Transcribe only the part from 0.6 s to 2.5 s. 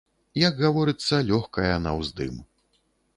гаворыцца, лёгкая на ўздым.